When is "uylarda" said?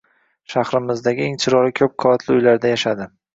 2.39-2.73